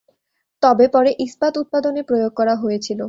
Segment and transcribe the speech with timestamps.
[0.63, 2.99] তবে পরে ইস্পাত উৎপাদনে প্রয়োগ করা হয়েছিল।